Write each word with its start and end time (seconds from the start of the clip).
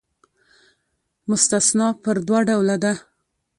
مستثنی 1.29 1.87
پر 2.03 2.15
دوه 2.27 2.39
ډوله 2.47 2.77
ده. 2.83 2.93